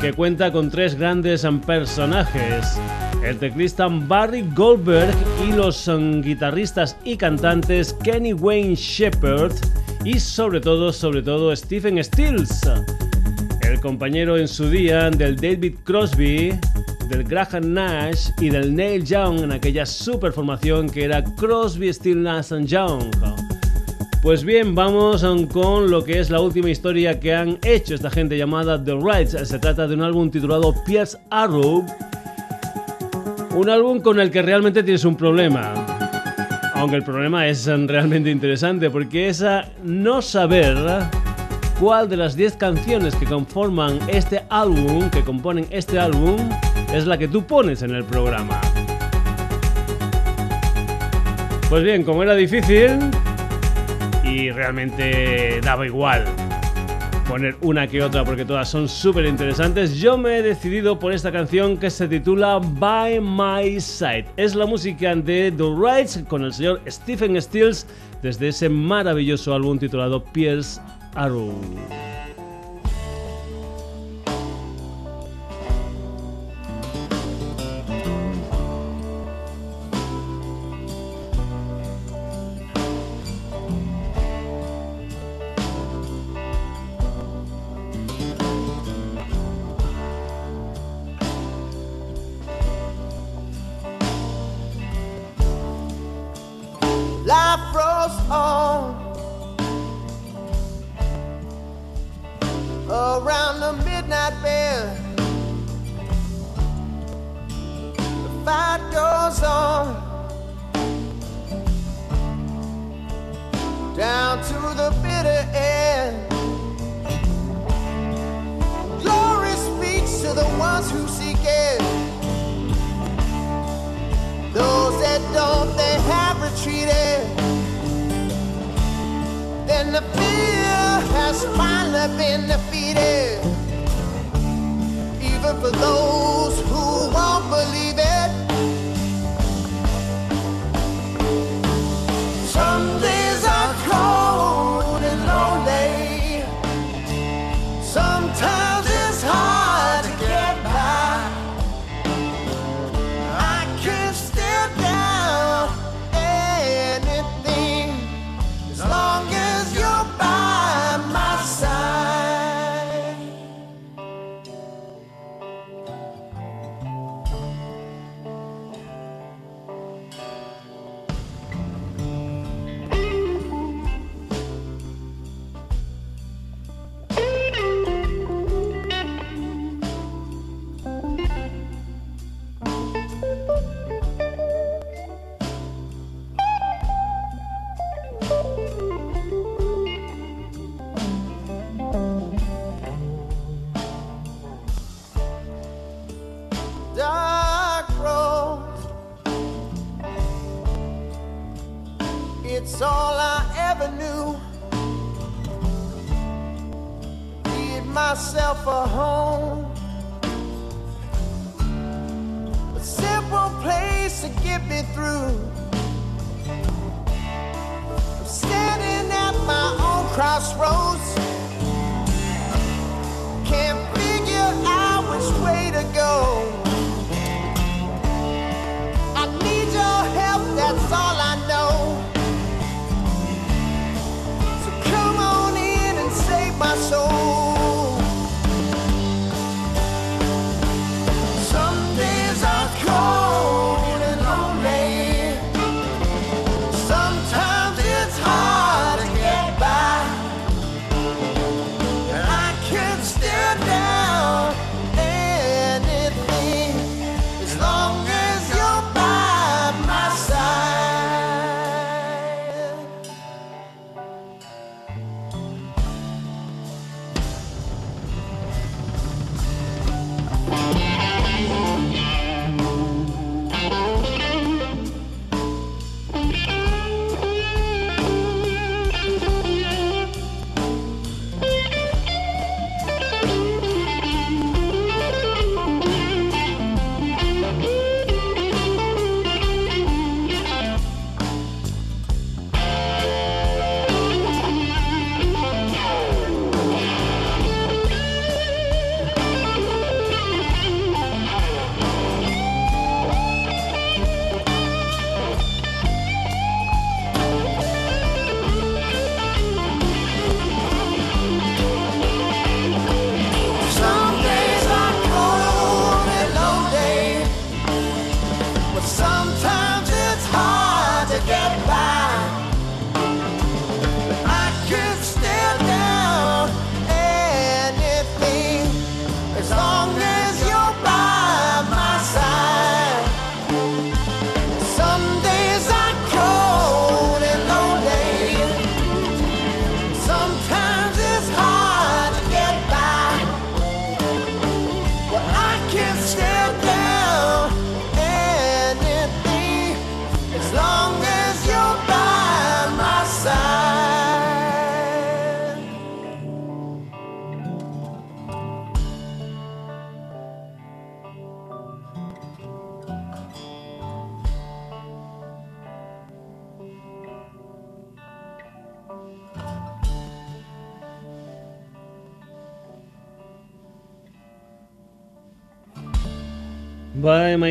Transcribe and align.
que 0.00 0.12
cuenta 0.12 0.52
con 0.52 0.68
tres 0.70 0.96
grandes 0.96 1.46
personajes 1.64 2.78
el 3.24 3.38
teclista 3.38 3.88
Barry 3.88 4.44
Goldberg 4.54 5.14
y 5.46 5.52
los 5.52 5.86
um, 5.88 6.20
guitarristas 6.20 6.96
y 7.04 7.16
cantantes 7.16 7.94
Kenny 8.02 8.32
Wayne 8.32 8.74
Shepherd 8.74 9.52
y 10.04 10.18
sobre 10.18 10.60
todo, 10.60 10.92
sobre 10.92 11.22
todo 11.22 11.54
Stephen 11.54 12.02
Stills, 12.02 12.62
el 13.62 13.80
compañero 13.80 14.36
en 14.36 14.48
su 14.48 14.68
día 14.68 15.10
del 15.10 15.36
David 15.36 15.76
Crosby, 15.84 16.58
del 17.08 17.24
Graham 17.24 17.72
Nash 17.72 18.30
y 18.40 18.50
del 18.50 18.74
Neil 18.74 19.04
Young 19.04 19.40
en 19.40 19.52
aquella 19.52 19.86
super 19.86 20.32
formación 20.32 20.90
que 20.90 21.04
era 21.04 21.22
Crosby, 21.22 21.92
Stills, 21.92 22.16
Nash 22.16 22.52
Young. 22.64 23.10
Pues 24.22 24.44
bien, 24.44 24.74
vamos 24.74 25.22
um, 25.22 25.46
con 25.46 25.90
lo 25.90 26.04
que 26.04 26.18
es 26.20 26.30
la 26.30 26.40
última 26.40 26.70
historia 26.70 27.18
que 27.18 27.34
han 27.34 27.58
hecho 27.64 27.94
esta 27.94 28.10
gente 28.10 28.36
llamada 28.36 28.82
The 28.82 28.94
Rights. 28.94 29.36
Se 29.48 29.58
trata 29.58 29.86
de 29.86 29.94
un 29.94 30.02
álbum 30.02 30.30
titulado 30.30 30.74
Pierce 30.84 31.18
Arrow 31.30 31.84
un 33.54 33.68
álbum 33.68 34.00
con 34.00 34.18
el 34.18 34.30
que 34.30 34.40
realmente 34.42 34.82
tienes 34.82 35.04
un 35.04 35.16
problema. 35.16 35.74
Aunque 36.74 36.96
el 36.96 37.02
problema 37.02 37.46
es 37.46 37.66
realmente 37.66 38.30
interesante 38.30 38.90
porque 38.90 39.28
es 39.28 39.44
no 39.82 40.22
saber 40.22 40.76
cuál 41.78 42.08
de 42.08 42.16
las 42.16 42.34
10 42.34 42.56
canciones 42.56 43.14
que 43.14 43.26
conforman 43.26 43.98
este 44.08 44.42
álbum, 44.48 45.10
que 45.10 45.22
componen 45.22 45.66
este 45.70 45.98
álbum, 45.98 46.36
es 46.92 47.06
la 47.06 47.18
que 47.18 47.28
tú 47.28 47.44
pones 47.44 47.82
en 47.82 47.94
el 47.94 48.04
programa. 48.04 48.60
Pues 51.68 51.84
bien, 51.84 52.04
como 52.04 52.22
era 52.22 52.34
difícil 52.34 52.98
y 54.24 54.50
realmente 54.50 55.60
daba 55.62 55.86
igual 55.86 56.24
poner 57.28 57.56
una 57.60 57.86
que 57.86 58.02
otra 58.02 58.24
porque 58.24 58.44
todas 58.44 58.68
son 58.68 58.88
súper 58.88 59.26
interesantes, 59.26 59.96
yo 59.96 60.16
me 60.16 60.38
he 60.38 60.42
decidido 60.42 60.98
por 60.98 61.12
esta 61.12 61.32
canción 61.32 61.76
que 61.76 61.90
se 61.90 62.08
titula 62.08 62.58
By 62.58 63.20
My 63.20 63.80
Side. 63.80 64.26
Es 64.36 64.54
la 64.54 64.66
música 64.66 65.14
de 65.14 65.52
The 65.56 65.64
Rights 65.76 66.24
con 66.28 66.42
el 66.42 66.52
señor 66.52 66.80
Stephen 66.88 67.40
Stills 67.40 67.86
desde 68.22 68.48
ese 68.48 68.68
maravilloso 68.68 69.54
álbum 69.54 69.78
titulado 69.78 70.22
Pierce 70.22 70.80
Arrow. 71.14 71.52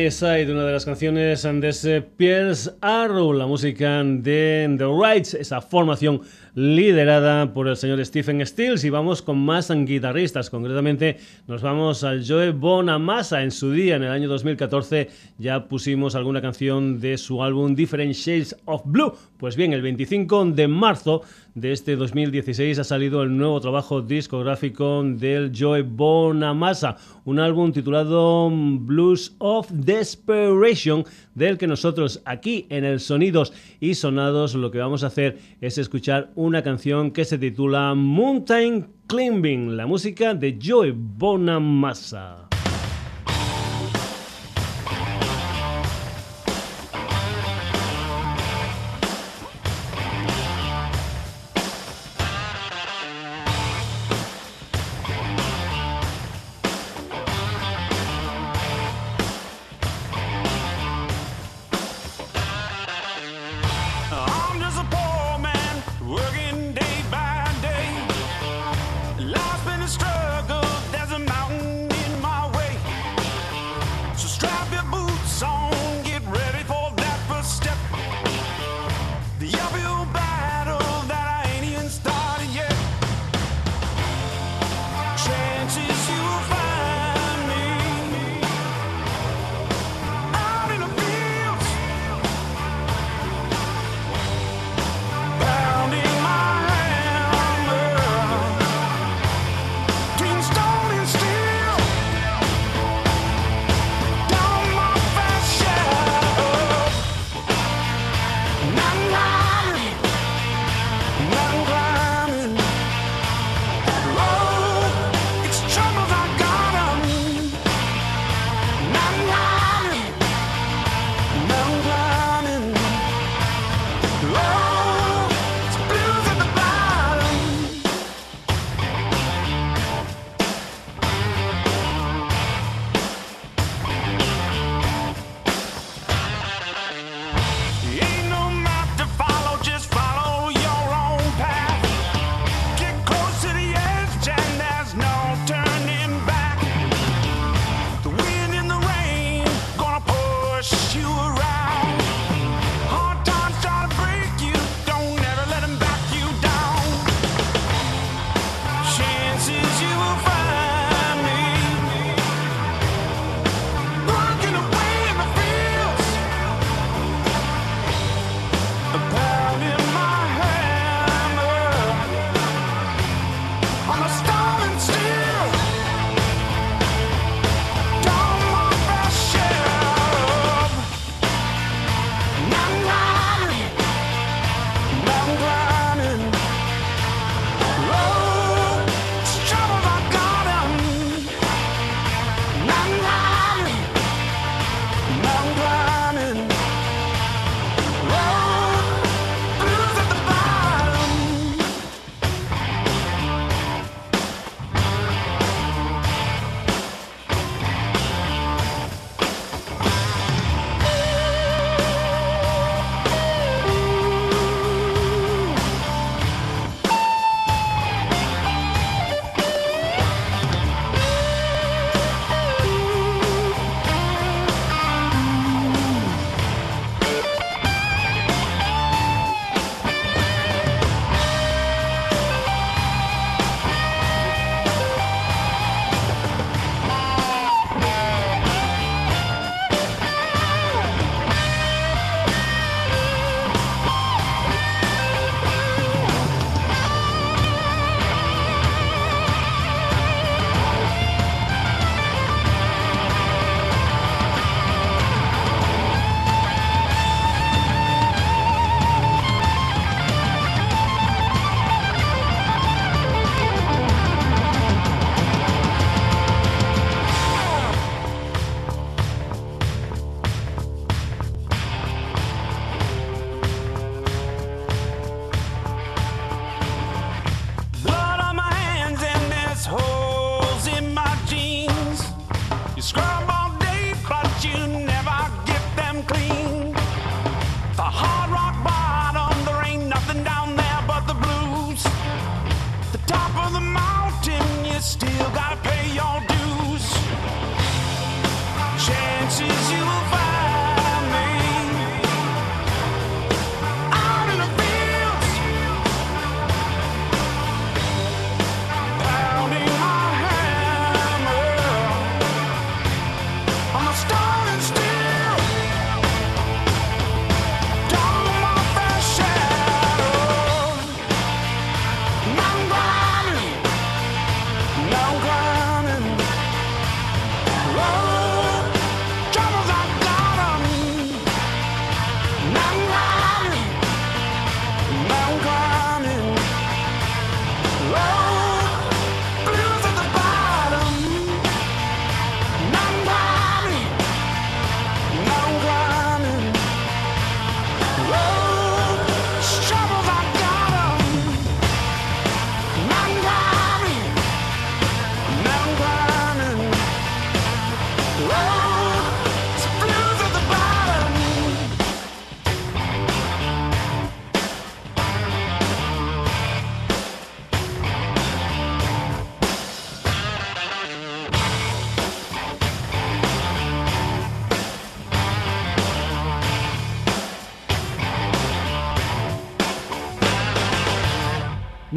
My 0.02 0.10
Side, 0.10 0.50
una 0.50 0.64
de 0.64 0.72
las 0.72 0.84
canciones 0.84 1.42
de 1.42 1.68
ese 1.68 2.02
Pierce 2.02 2.72
Arrow, 2.80 3.32
la 3.32 3.46
música 3.46 4.02
de 4.02 4.74
The 4.76 4.84
Rights, 4.84 5.34
esa 5.34 5.60
formación 5.60 6.22
liderada 6.54 7.54
por 7.54 7.68
el 7.68 7.76
señor 7.76 8.04
Stephen 8.04 8.44
Stills. 8.44 8.82
Y 8.84 8.90
vamos 8.90 9.22
con 9.22 9.38
más 9.38 9.70
guitarristas, 9.70 10.50
concretamente 10.50 11.18
nos 11.46 11.62
vamos 11.62 12.02
al 12.02 12.26
Joe 12.26 12.50
Bonamassa. 12.50 13.42
En 13.42 13.52
su 13.52 13.70
día, 13.70 13.94
en 13.96 14.02
el 14.02 14.10
año 14.10 14.28
2014 14.28 15.08
ya 15.38 15.68
pusimos 15.68 16.16
alguna 16.16 16.42
canción 16.42 17.00
de 17.00 17.16
su 17.16 17.42
álbum 17.42 17.74
Different 17.76 18.14
Shades 18.14 18.56
of 18.64 18.82
Blue, 18.84 19.14
pues 19.38 19.54
bien, 19.54 19.72
el 19.72 19.82
25 19.82 20.46
de 20.46 20.66
marzo 20.66 21.22
de 21.54 21.72
este 21.72 21.96
2016 21.96 22.78
ha 22.78 22.84
salido 22.84 23.22
el 23.22 23.36
nuevo 23.36 23.60
trabajo 23.60 24.00
discográfico 24.00 25.02
del 25.04 25.52
Joe 25.56 25.82
Bonamassa, 25.82 26.96
un 27.24 27.38
álbum 27.38 27.72
titulado 27.72 28.50
Blues 28.50 29.34
of 29.38 29.70
Desperation, 29.70 31.04
del 31.34 31.58
que 31.58 31.66
nosotros 31.66 32.22
aquí 32.24 32.66
en 32.70 32.84
el 32.84 33.00
Sonidos 33.00 33.52
y 33.80 33.94
Sonados 33.94 34.54
lo 34.54 34.70
que 34.70 34.78
vamos 34.78 35.04
a 35.04 35.08
hacer 35.08 35.38
es 35.60 35.78
escuchar 35.78 36.30
una 36.34 36.62
canción 36.62 37.10
que 37.10 37.24
se 37.24 37.38
titula 37.38 37.94
Mountain 37.94 38.88
Climbing, 39.06 39.76
la 39.76 39.86
música 39.86 40.34
de 40.34 40.58
Joe 40.62 40.94
Bonamassa. 40.96 42.51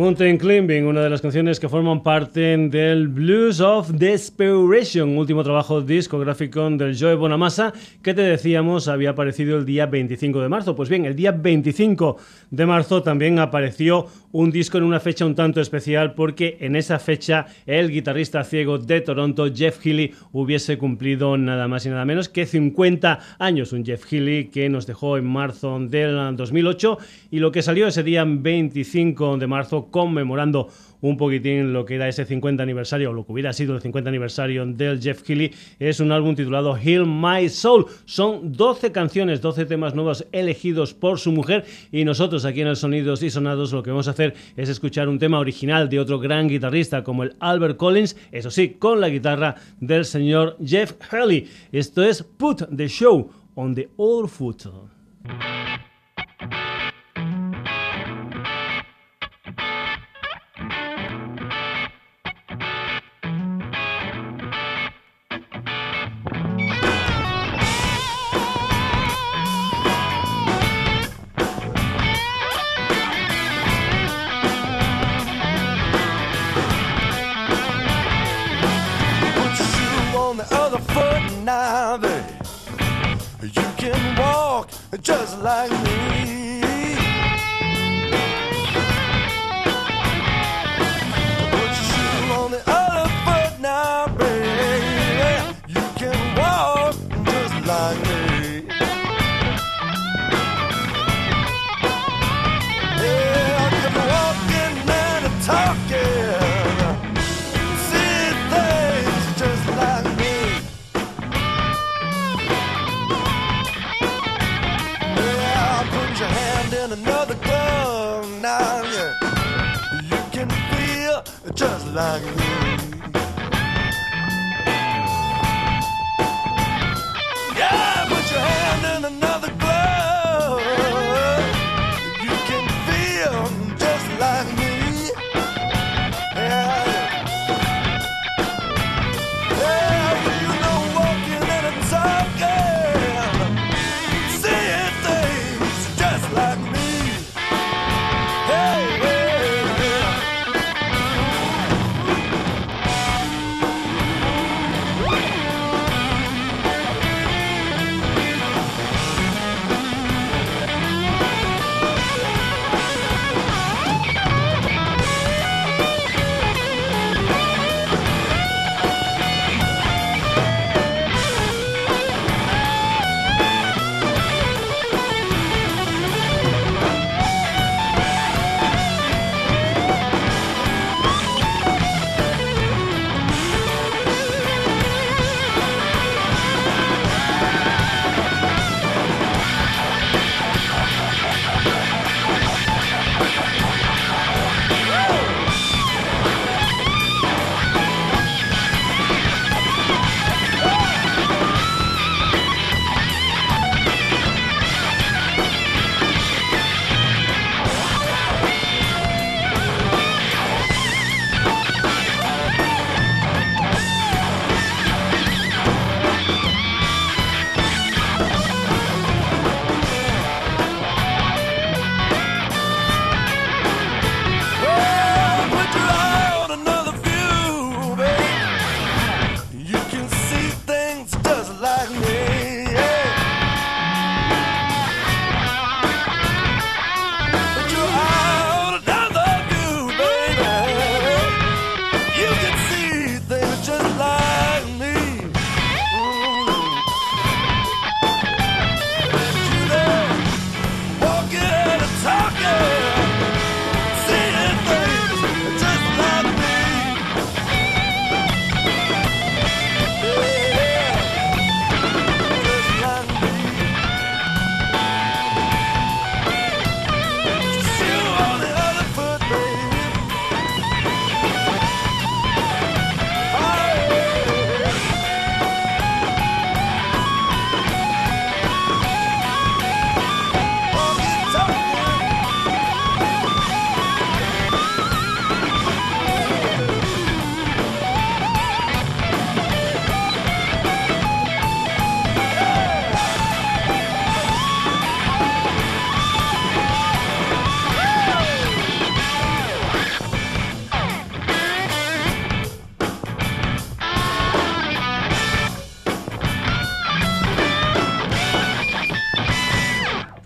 Mountain 0.06 0.38
Climbing, 0.38 0.86
una 0.86 1.02
de 1.02 1.10
las 1.10 1.20
canciones 1.20 1.60
que 1.60 1.68
forman 1.68 2.04
parte 2.04 2.56
del 2.56 3.08
Blues 3.08 3.60
of 3.60 3.90
Desperation, 3.90 5.18
último 5.18 5.44
trabajo 5.44 5.82
discográfico 5.82 6.70
del 6.70 6.96
Joe 6.96 7.16
Bonamassa, 7.16 7.74
que 8.04 8.14
te 8.14 8.22
decíamos 8.22 8.88
había 8.88 9.10
aparecido 9.10 9.58
el 9.58 9.66
día 9.66 9.88
25 9.88 10.42
de 10.42 10.48
marzo. 10.48 10.76
Pues 10.76 10.90
bien, 10.90 11.06
el 11.06 11.16
día 11.16 11.32
25 11.32 12.18
de 12.52 12.66
marzo 12.68 13.02
también 13.02 13.40
apareció 13.40 14.06
un 14.32 14.52
disco 14.52 14.78
en 14.78 14.84
una 14.84 15.00
fecha 15.00 15.26
un 15.26 15.34
tanto 15.34 15.60
especial 15.60 16.14
porque 16.14 16.58
en 16.60 16.76
esa 16.76 17.00
fecha 17.00 17.48
el 17.66 17.90
guitarrista 17.90 18.44
ciego 18.44 18.78
de 18.78 19.02
Toronto, 19.02 19.48
Jeff 19.52 19.84
Healy, 19.84 20.14
hubiese 20.34 20.78
cumplido 20.78 21.36
nada 21.36 21.68
más 21.68 21.86
y 21.88 21.90
nada 21.90 22.06
menos 22.06 22.30
que 22.30 22.46
50 22.46 23.38
años. 23.40 23.74
Un 23.74 23.84
Jeff 23.84 24.06
Healy 24.12 24.50
que 24.50 24.70
nos 24.70 24.86
dejó 24.86 25.18
en 25.18 25.26
marzo 25.26 25.80
del 25.80 26.36
2008 26.36 26.98
y 27.32 27.40
lo 27.40 27.52
que 27.52 27.64
salió 27.64 27.88
ese 27.88 28.04
día 28.04 28.24
25 28.28 29.38
de 29.38 29.48
marzo 29.48 29.90
conmemorando 29.96 30.68
un 31.00 31.16
poquitín 31.16 31.72
lo 31.72 31.86
que 31.86 31.96
era 31.96 32.10
ese 32.10 32.26
50 32.26 32.62
aniversario, 32.62 33.12
o 33.12 33.14
lo 33.14 33.26
que 33.26 33.32
hubiera 33.32 33.54
sido 33.54 33.76
el 33.76 33.82
50 33.82 34.10
aniversario 34.10 34.66
del 34.66 35.02
Jeff 35.02 35.22
Keighley, 35.22 35.54
es 35.80 36.02
un 36.02 36.12
álbum 36.12 36.36
titulado 36.36 36.76
Heal 36.76 37.06
My 37.06 37.48
Soul. 37.48 37.86
Son 38.04 38.52
12 38.52 38.92
canciones, 38.92 39.40
12 39.40 39.66
temas 39.66 39.96
nuevos 39.96 40.28
elegidos 40.34 40.94
por 40.94 41.18
su 41.18 41.32
mujer 41.32 41.64
y 41.94 42.04
nosotros 42.04 42.44
aquí 42.44 42.60
en 42.60 42.68
el 42.68 42.76
Sonidos 42.76 43.24
y 43.24 43.30
Sonados 43.30 43.72
lo 43.72 43.84
que 43.84 43.92
vamos 43.92 44.10
a 44.10 44.12
hacer 44.12 44.34
es 44.58 44.68
escuchar 44.68 45.08
un 45.08 45.18
tema 45.18 45.40
original 45.40 45.88
de 45.88 46.02
otro 46.02 46.20
gran 46.20 46.50
guitarrista 46.50 47.02
como 47.02 47.24
el 47.24 47.38
Albert 47.40 47.78
Collins, 47.78 48.18
eso 48.34 48.52
sí, 48.52 48.72
con 48.72 49.00
la 49.00 49.08
guitarra 49.08 49.56
del 49.80 50.04
señor 50.04 50.58
Jeff 50.62 50.92
Healy. 51.10 51.48
Esto 51.72 52.04
es 52.04 52.22
Put 52.22 52.64
the 52.76 52.90
Show 52.90 53.32
on 53.56 53.74
the 53.74 53.88
Old 53.96 54.28
Foot. 54.28 54.64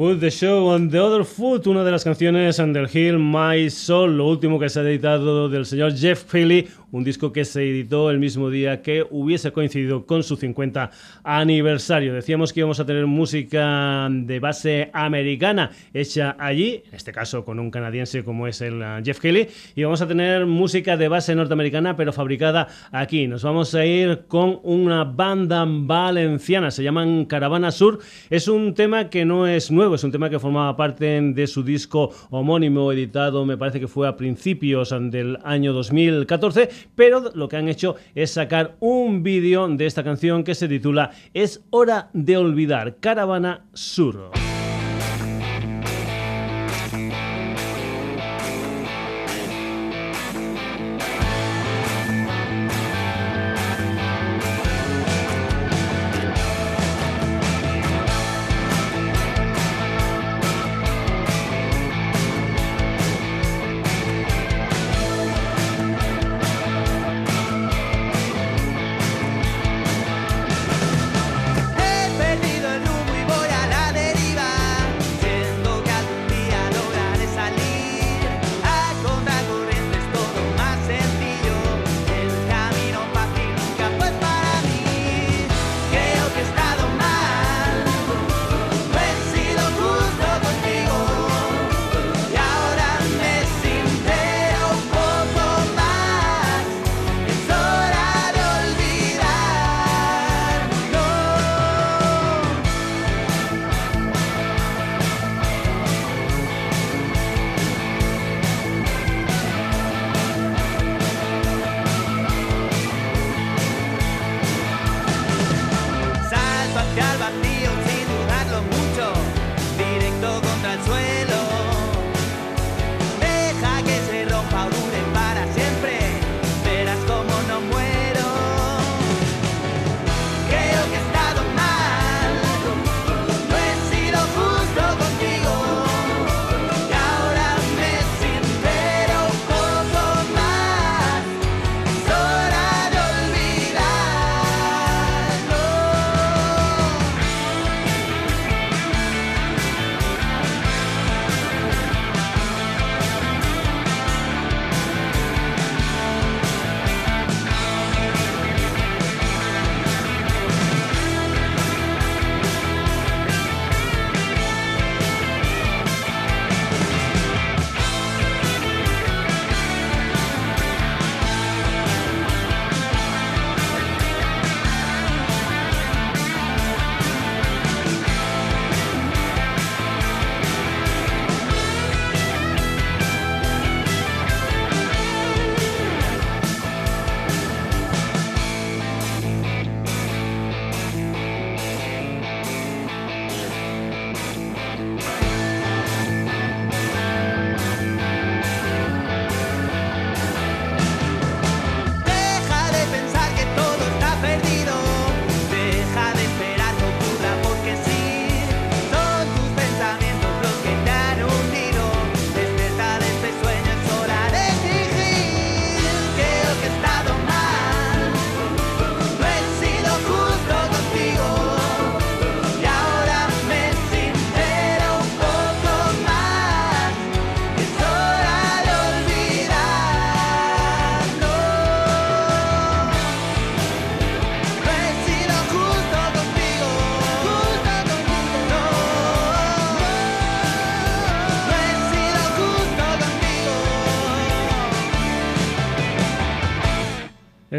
Put 0.09 0.21
the 0.21 0.31
Show 0.31 0.69
on 0.69 0.89
the 0.89 0.99
Other 0.99 1.23
Foot, 1.23 1.67
una 1.67 1.83
de 1.83 1.91
las 1.91 2.03
canciones 2.03 2.57
Under 2.57 2.89
Hill, 2.91 3.19
My 3.19 3.69
Soul, 3.69 4.17
lo 4.17 4.27
último 4.27 4.59
que 4.59 4.67
se 4.67 4.79
ha 4.79 4.81
editado 4.83 5.49
del 5.49 5.67
señor 5.67 5.95
Jeff 5.95 6.23
Philly, 6.23 6.67
un 6.91 7.03
disco 7.03 7.31
que 7.31 7.45
se 7.45 7.69
editó 7.69 8.09
el 8.09 8.17
mismo 8.17 8.49
día 8.49 8.81
que 8.81 9.05
hubiese 9.09 9.51
coincidido 9.51 10.05
con 10.05 10.23
su 10.23 10.35
50 10.35 10.89
aniversario. 11.23 12.13
Decíamos 12.13 12.51
que 12.51 12.61
íbamos 12.61 12.79
a 12.79 12.85
tener 12.85 13.05
música 13.05 14.07
de 14.09 14.39
base 14.39 14.89
americana 14.93 15.69
hecha 15.93 16.35
allí, 16.39 16.83
en 16.87 16.95
este 16.95 17.11
caso 17.11 17.45
con 17.45 17.59
un 17.59 17.69
canadiense 17.69 18.23
como 18.23 18.47
es 18.47 18.61
el 18.61 18.81
uh, 18.81 19.03
Jeff 19.03 19.19
Kelly, 19.19 19.47
y 19.75 19.83
vamos 19.83 20.01
a 20.01 20.07
tener 20.07 20.47
música 20.47 20.97
de 20.97 21.07
base 21.07 21.35
norteamericana 21.35 21.95
pero 21.95 22.11
fabricada 22.11 22.67
aquí. 22.91 23.27
Nos 23.27 23.43
vamos 23.43 23.75
a 23.75 23.85
ir 23.85 24.21
con 24.27 24.59
una 24.63 25.03
banda 25.03 25.65
valenciana, 25.67 26.71
se 26.71 26.83
llaman 26.83 27.25
Caravana 27.25 27.71
Sur. 27.71 27.99
Es 28.31 28.47
un 28.47 28.73
tema 28.73 29.09
que 29.09 29.25
no 29.25 29.45
es 29.45 29.69
nuevo, 29.69 29.98
es 29.99 30.03
un 30.05 30.11
tema 30.11 30.29
que 30.29 30.39
formaba 30.39 30.77
parte 30.77 31.21
de 31.21 31.45
su 31.45 31.61
disco 31.61 32.11
homónimo 32.29 32.89
editado, 32.93 33.45
me 33.45 33.57
parece 33.57 33.81
que 33.81 33.87
fue 33.89 34.07
a 34.07 34.15
principios 34.15 34.95
del 35.11 35.37
año 35.43 35.73
2014 35.73 36.69
pero 36.95 37.31
lo 37.35 37.49
que 37.49 37.57
han 37.57 37.67
hecho 37.67 37.97
es 38.15 38.31
sacar 38.31 38.77
un 38.79 39.23
vídeo 39.23 39.67
de 39.67 39.85
esta 39.85 40.03
canción 40.03 40.45
que 40.45 40.55
se 40.55 40.69
titula 40.69 41.11
Es 41.33 41.65
hora 41.69 42.09
de 42.13 42.37
olvidar, 42.37 42.95
Caravana 43.01 43.65
Sur. 43.73 44.48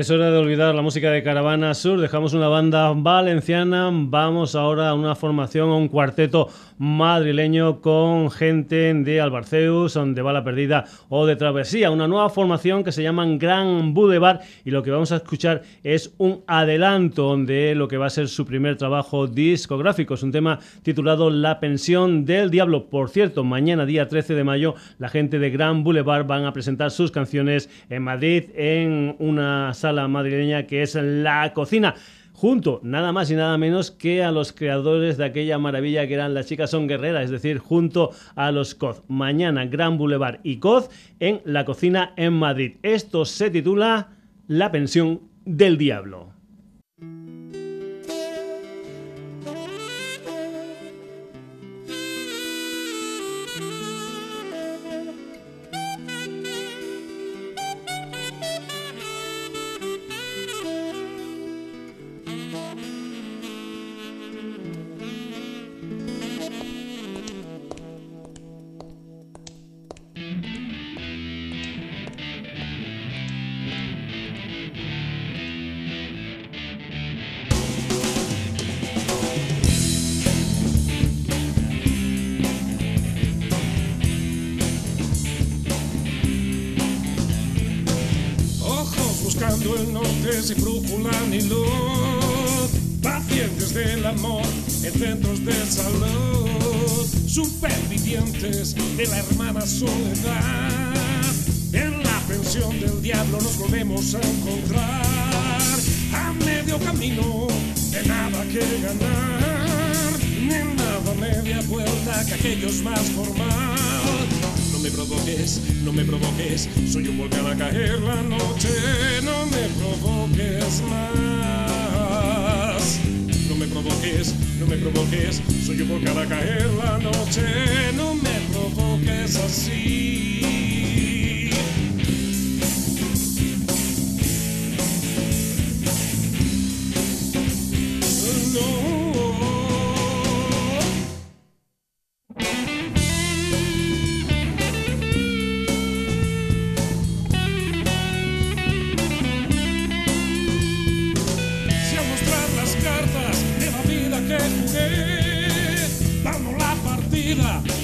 Es 0.00 0.10
hora 0.10 0.30
de 0.30 0.38
olvidar 0.38 0.74
la 0.74 0.80
música 0.80 1.10
de 1.10 1.22
Caravana 1.22 1.74
Sur, 1.74 2.00
dejamos 2.00 2.32
una 2.32 2.48
banda 2.48 2.90
valenciana, 2.96 3.90
vamos 3.92 4.54
ahora 4.54 4.88
a 4.88 4.94
una 4.94 5.14
formación, 5.14 5.68
a 5.68 5.74
un 5.74 5.88
cuarteto 5.88 6.48
madrileño 6.80 7.82
con 7.82 8.30
gente 8.30 8.94
de 8.94 9.20
Albarceus, 9.20 9.98
de 10.02 10.22
Bala 10.22 10.42
Perdida 10.42 10.86
o 11.10 11.26
de 11.26 11.36
Travesía, 11.36 11.90
una 11.90 12.08
nueva 12.08 12.30
formación 12.30 12.82
que 12.82 12.90
se 12.90 13.02
llama 13.02 13.26
Gran 13.36 13.92
Boulevard 13.92 14.40
y 14.64 14.70
lo 14.70 14.82
que 14.82 14.90
vamos 14.90 15.12
a 15.12 15.16
escuchar 15.16 15.60
es 15.84 16.14
un 16.16 16.42
adelanto 16.46 17.36
de 17.36 17.74
lo 17.74 17.86
que 17.86 17.98
va 17.98 18.06
a 18.06 18.10
ser 18.10 18.28
su 18.28 18.46
primer 18.46 18.78
trabajo 18.78 19.26
discográfico, 19.26 20.14
es 20.14 20.22
un 20.22 20.32
tema 20.32 20.58
titulado 20.82 21.28
La 21.28 21.60
pensión 21.60 22.24
del 22.24 22.50
diablo. 22.50 22.88
Por 22.88 23.10
cierto, 23.10 23.44
mañana 23.44 23.84
día 23.84 24.08
13 24.08 24.34
de 24.34 24.44
mayo 24.44 24.74
la 24.98 25.10
gente 25.10 25.38
de 25.38 25.50
Gran 25.50 25.84
Boulevard 25.84 26.26
van 26.26 26.46
a 26.46 26.54
presentar 26.54 26.90
sus 26.90 27.10
canciones 27.10 27.68
en 27.90 28.02
Madrid 28.02 28.44
en 28.54 29.16
una 29.18 29.74
sala 29.74 29.90
la 30.00 30.08
madrileña 30.08 30.66
que 30.66 30.82
es 30.82 30.94
La 30.94 31.52
Cocina 31.52 31.94
junto 32.40 32.80
nada 32.82 33.12
más 33.12 33.30
y 33.30 33.34
nada 33.34 33.58
menos 33.58 33.90
que 33.90 34.24
a 34.24 34.32
los 34.32 34.54
creadores 34.54 35.18
de 35.18 35.26
aquella 35.26 35.58
maravilla 35.58 36.06
que 36.06 36.14
eran 36.14 36.32
Las 36.32 36.46
chicas 36.46 36.70
son 36.70 36.88
guerreras, 36.88 37.24
es 37.24 37.30
decir, 37.30 37.58
junto 37.58 38.12
a 38.34 38.50
los 38.50 38.74
COZ. 38.74 39.02
Mañana 39.08 39.66
Gran 39.66 39.98
Boulevard 39.98 40.40
y 40.42 40.56
COZ 40.56 40.88
en 41.18 41.42
La 41.44 41.66
Cocina 41.66 42.14
en 42.16 42.32
Madrid. 42.32 42.76
Esto 42.82 43.26
se 43.26 43.50
titula 43.50 44.14
La 44.46 44.72
pensión 44.72 45.20
del 45.44 45.76
diablo. 45.76 46.29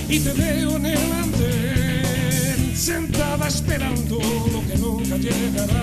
Y 0.08 0.20
te 0.20 0.32
veo 0.32 0.76
en 0.76 0.86
el 0.86 1.12
andén, 1.12 2.76
sentada 2.76 3.48
esperando 3.48 4.18
lo 4.52 4.64
que 4.66 4.76
nunca 4.78 5.16
llegará. 5.16 5.82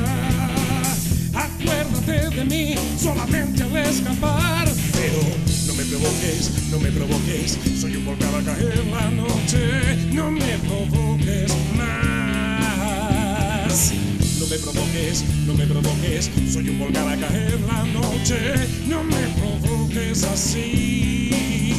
Acuérdate 1.33 2.29
de 2.35 2.45
mí 2.45 2.75
solamente 2.97 3.63
al 3.63 3.75
escapar, 3.77 4.67
pero 4.93 5.21
no 5.67 5.73
me 5.75 5.83
provoques, 5.83 6.51
no 6.71 6.79
me 6.79 6.91
provoques, 6.91 7.57
soy 7.79 7.95
un 7.97 8.05
volcán 8.05 8.35
a 8.35 8.43
caer 8.43 8.85
la 8.85 9.11
noche, 9.11 9.97
no 10.13 10.31
me 10.31 10.57
provoques 10.59 11.51
más. 11.77 12.63
No 14.39 14.47
me 14.47 14.57
provoques, 14.57 15.23
no 15.47 15.53
me 15.53 15.65
provoques, 15.65 16.29
soy 16.51 16.69
un 16.69 16.79
volcán 16.79 17.07
a 17.09 17.17
caer 17.27 17.59
la 17.61 17.83
noche, 17.85 18.37
no 18.87 19.03
me 19.03 19.27
provoques 19.39 20.23
así. 20.23 21.72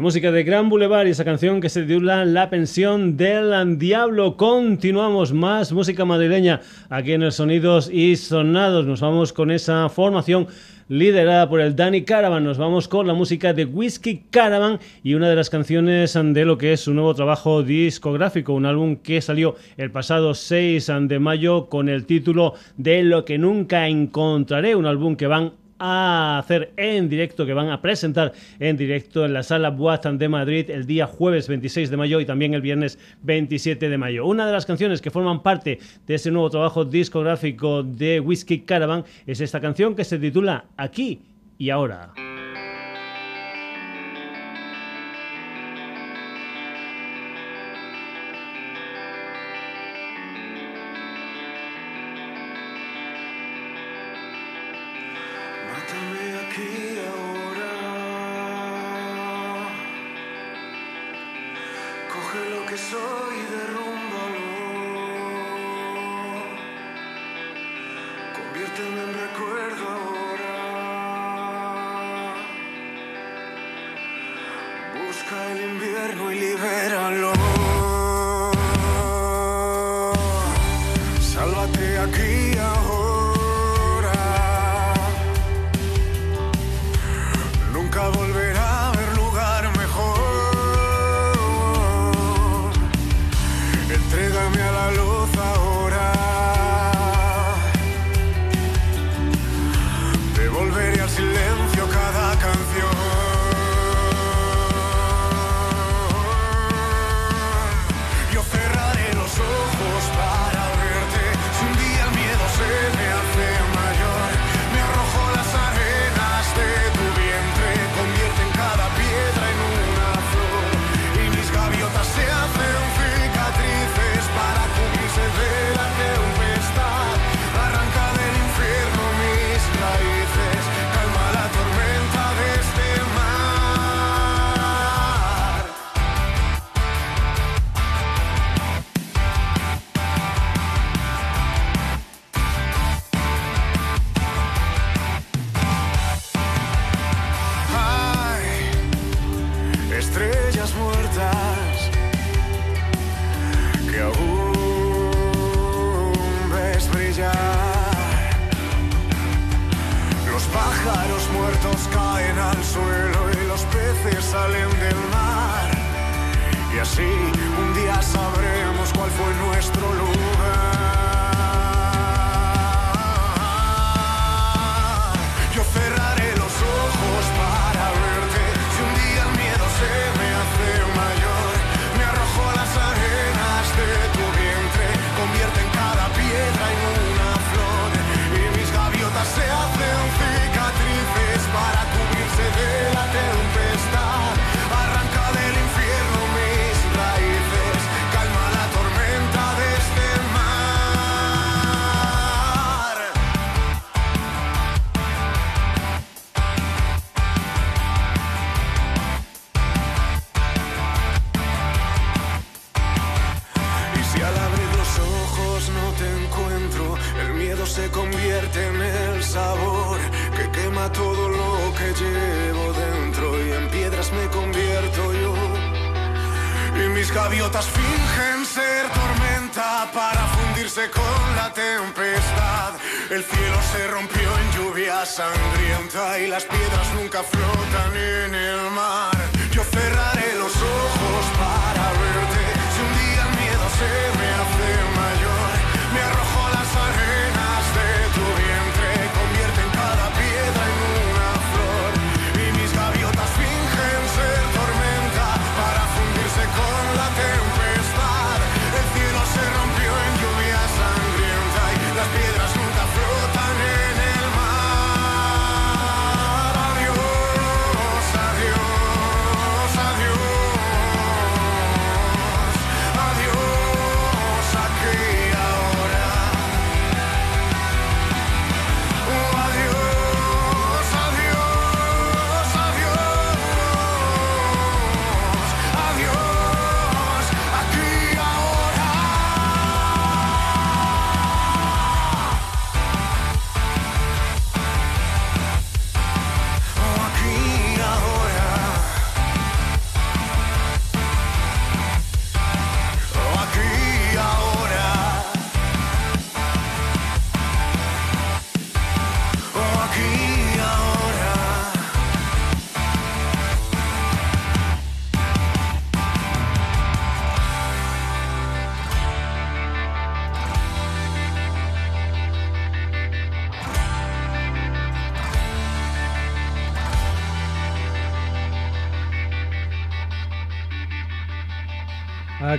Música 0.00 0.32
de 0.32 0.44
Gran 0.44 0.70
Boulevard 0.70 1.06
y 1.06 1.10
esa 1.10 1.26
canción 1.26 1.60
que 1.60 1.68
se 1.68 1.82
titula 1.82 2.24
La 2.24 2.48
pensión 2.48 3.18
del 3.18 3.78
diablo. 3.78 4.38
Continuamos 4.38 5.34
más 5.34 5.72
música 5.72 6.06
madrileña 6.06 6.62
aquí 6.88 7.12
en 7.12 7.22
el 7.22 7.32
Sonidos 7.32 7.90
y 7.92 8.16
Sonados. 8.16 8.86
Nos 8.86 9.02
vamos 9.02 9.34
con 9.34 9.50
esa 9.50 9.90
formación 9.90 10.48
liderada 10.88 11.50
por 11.50 11.60
el 11.60 11.76
Danny 11.76 12.02
Caravan. 12.04 12.44
Nos 12.44 12.56
vamos 12.56 12.88
con 12.88 13.06
la 13.06 13.12
música 13.12 13.52
de 13.52 13.66
Whiskey 13.66 14.24
Caravan 14.30 14.80
y 15.02 15.12
una 15.14 15.28
de 15.28 15.36
las 15.36 15.50
canciones 15.50 16.14
de 16.14 16.44
lo 16.46 16.56
que 16.56 16.72
es 16.72 16.80
su 16.80 16.94
nuevo 16.94 17.14
trabajo 17.14 17.62
discográfico, 17.62 18.54
un 18.54 18.64
álbum 18.64 18.96
que 18.96 19.20
salió 19.20 19.56
el 19.76 19.90
pasado 19.90 20.32
6 20.32 20.92
de 21.02 21.18
mayo 21.18 21.68
con 21.68 21.90
el 21.90 22.06
título 22.06 22.54
de 22.78 23.02
Lo 23.02 23.26
que 23.26 23.36
nunca 23.36 23.86
encontraré, 23.86 24.74
un 24.74 24.86
álbum 24.86 25.16
que 25.16 25.26
van 25.26 25.52
a 25.80 26.38
hacer 26.38 26.72
en 26.76 27.08
directo, 27.08 27.46
que 27.46 27.54
van 27.54 27.70
a 27.70 27.80
presentar 27.80 28.32
en 28.60 28.76
directo 28.76 29.24
en 29.24 29.32
la 29.32 29.42
sala 29.42 29.70
Boatan 29.70 30.18
de 30.18 30.28
Madrid 30.28 30.70
el 30.70 30.86
día 30.86 31.06
jueves 31.06 31.48
26 31.48 31.90
de 31.90 31.96
mayo 31.96 32.20
y 32.20 32.26
también 32.26 32.54
el 32.54 32.60
viernes 32.60 32.98
27 33.22 33.88
de 33.88 33.98
mayo. 33.98 34.26
Una 34.26 34.46
de 34.46 34.52
las 34.52 34.66
canciones 34.66 35.00
que 35.00 35.10
forman 35.10 35.42
parte 35.42 35.78
de 36.06 36.14
ese 36.14 36.30
nuevo 36.30 36.50
trabajo 36.50 36.84
discográfico 36.84 37.82
de 37.82 38.20
Whiskey 38.20 38.60
Caravan 38.60 39.04
es 39.26 39.40
esta 39.40 39.60
canción 39.60 39.96
que 39.96 40.04
se 40.04 40.18
titula 40.18 40.66
Aquí 40.76 41.22
y 41.58 41.70
ahora. 41.70 42.12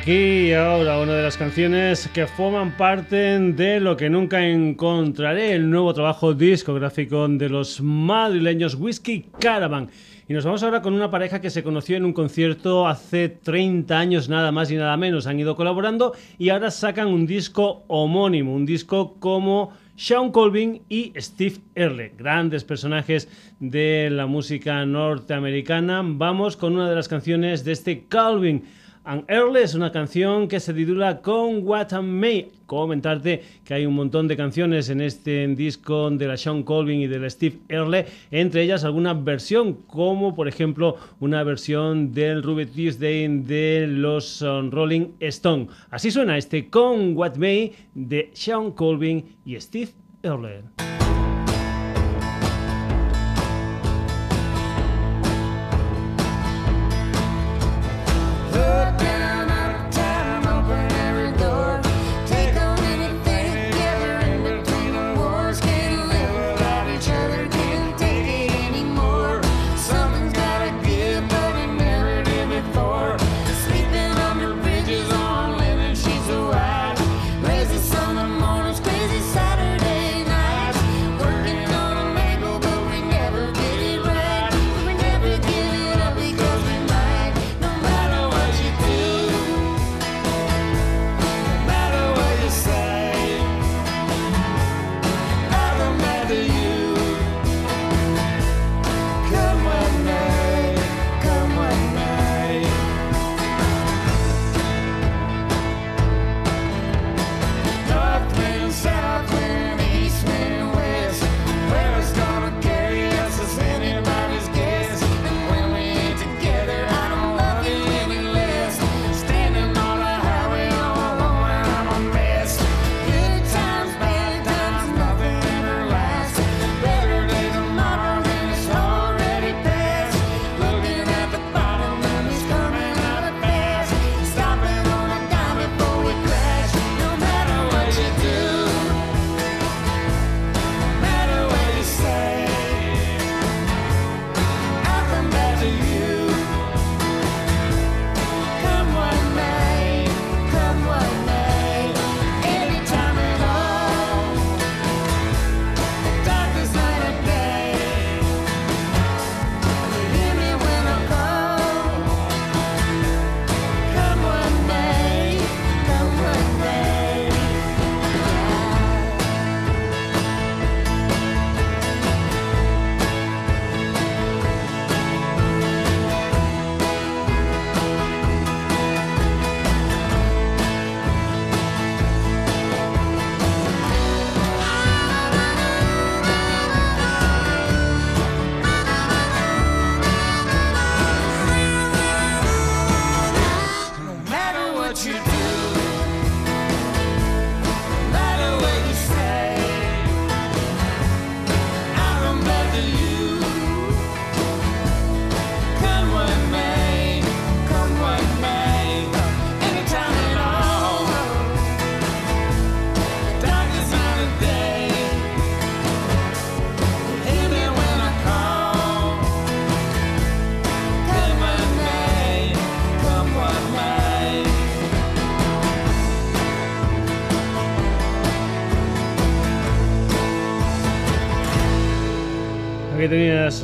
Aquí 0.02 0.48
y 0.48 0.54
ahora 0.54 0.98
una 0.98 1.14
de 1.14 1.22
las 1.22 1.38
canciones 1.38 2.10
que 2.12 2.26
forman 2.26 2.76
parte 2.76 3.38
de 3.38 3.80
lo 3.80 3.96
que 3.96 4.10
nunca 4.10 4.44
encontraré, 4.44 5.54
el 5.54 5.70
nuevo 5.70 5.94
trabajo 5.94 6.34
discográfico 6.34 7.28
de 7.28 7.48
los 7.50 7.82
madrileños 7.82 8.74
Whiskey 8.74 9.28
Caravan. 9.40 9.92
Y 10.28 10.34
nos 10.34 10.44
vamos 10.44 10.64
ahora 10.64 10.82
con 10.82 10.96
una 10.96 11.12
pareja 11.12 11.40
que 11.40 11.52
se 11.52 11.62
conoció 11.62 11.98
en 11.98 12.06
un 12.06 12.14
concierto 12.14 12.88
hace 12.88 13.30
30 13.30 13.96
años, 13.96 14.28
nada 14.28 14.52
más 14.52 14.72
y 14.72 14.76
nada 14.76 14.98
menos. 14.98 15.28
Han 15.28 15.40
ido 15.40 15.56
colaborando 15.56 16.14
y 16.40 16.50
ahora 16.50 16.72
sacan 16.72 17.08
un 17.10 17.28
disco 17.28 17.84
homónimo, 17.88 18.56
un 18.56 18.66
disco 18.66 19.18
como 19.20 19.72
Sean 19.96 20.32
Colvin 20.32 20.82
y 20.90 21.14
Steve 21.16 21.58
Earle, 21.76 22.14
grandes 22.18 22.64
personajes 22.64 23.30
de 23.60 24.10
la 24.10 24.26
música 24.26 24.84
norteamericana. 24.84 26.02
Vamos 26.04 26.58
con 26.58 26.74
una 26.74 26.90
de 26.90 26.96
las 26.96 27.08
canciones 27.08 27.64
de 27.64 27.74
este 27.74 28.06
Colvin. 28.10 28.64
And 29.04 29.24
Early 29.28 29.62
es 29.64 29.74
una 29.74 29.92
canción 29.92 30.48
que 30.48 30.60
se 30.60 30.76
titula 30.76 31.22
Con 31.22 31.66
What 31.66 31.88
I 31.92 32.04
May. 32.04 32.52
Comentarte 32.68 33.42
que 33.66 33.74
hay 33.74 33.88
un 33.88 33.96
montón 33.96 34.28
de 34.28 34.38
canciones 34.38 34.90
en 34.90 35.02
este 35.02 35.48
disco 35.48 36.12
de 36.12 36.28
la 36.28 36.38
Sean 36.38 36.62
Colvin 36.62 37.02
y 37.02 37.08
de 37.08 37.18
la 37.18 37.30
Steve 37.30 37.58
Earle, 37.68 38.06
entre 38.30 38.62
ellas 38.62 38.84
alguna 38.84 39.16
versión, 39.16 39.74
como 39.88 40.36
por 40.36 40.48
ejemplo 40.48 40.98
una 41.20 41.44
versión 41.44 42.14
del 42.14 42.44
Ruby 42.44 42.68
Tuesday 42.68 43.28
de 43.28 43.88
los 43.88 44.44
um, 44.44 44.70
Rolling 44.70 45.08
Stone. 45.20 45.68
Así 45.90 46.12
suena 46.12 46.38
este 46.38 46.70
Con 46.70 47.18
What 47.18 47.38
May 47.38 47.74
de 47.96 48.30
Sean 48.34 48.72
Colvin 48.72 49.36
y 49.44 49.60
Steve 49.60 49.90
Earle. 50.22 50.62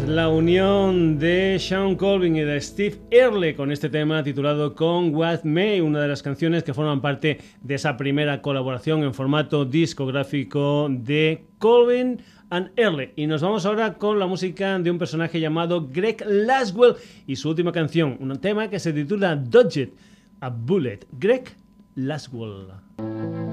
La 0.05 0.27
unión 0.27 1.17
de 1.17 1.57
Sean 1.59 1.95
Colvin 1.95 2.35
y 2.35 2.41
de 2.41 2.59
Steve 2.59 2.97
Earle 3.09 3.55
con 3.55 3.71
este 3.71 3.89
tema 3.89 4.21
titulado 4.21 4.75
Con 4.75 5.15
What 5.15 5.43
May, 5.43 5.79
una 5.79 6.01
de 6.01 6.09
las 6.09 6.21
canciones 6.21 6.63
que 6.63 6.73
forman 6.73 6.99
parte 6.99 7.39
de 7.61 7.75
esa 7.75 7.95
primera 7.95 8.41
colaboración 8.41 9.03
en 9.03 9.13
formato 9.13 9.63
discográfico 9.63 10.87
de 10.89 11.45
Colvin 11.57 12.21
and 12.49 12.71
Earle. 12.75 13.13
Y 13.15 13.27
nos 13.27 13.41
vamos 13.41 13.65
ahora 13.65 13.93
con 13.93 14.19
la 14.19 14.27
música 14.27 14.77
de 14.77 14.91
un 14.91 14.97
personaje 14.97 15.39
llamado 15.39 15.87
Greg 15.89 16.21
Laswell 16.27 16.95
y 17.25 17.37
su 17.37 17.49
última 17.49 17.71
canción, 17.71 18.17
un 18.19 18.35
tema 18.41 18.69
que 18.69 18.79
se 18.79 18.91
titula 18.91 19.37
Dodge 19.37 19.93
a 20.41 20.49
Bullet. 20.49 20.99
Greg 21.13 21.55
Laswell. 21.95 23.46